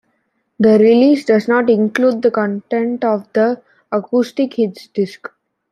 [0.59, 3.61] The release does not include the content of the
[3.91, 5.29] "Acoustic Hits" disk.